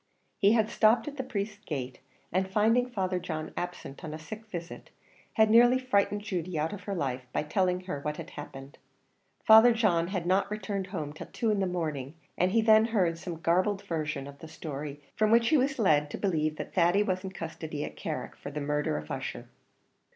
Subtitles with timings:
[0.39, 1.99] He had stopped at the priest's gate,
[2.31, 4.89] and finding Father John absent on a sick visit,
[5.33, 8.79] had nearly frightened Judy out of her life, by telling her what had happened.
[9.43, 13.19] Father John had not returned home till two in the morning, and he then heard
[13.19, 17.03] some garbled version of the story, from which he was led to believe that Thady
[17.03, 19.49] was in custody at Carrick, for the murder of Ussher.